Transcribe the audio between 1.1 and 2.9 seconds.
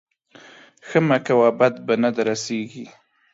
کوه بد به نه در رسېږي.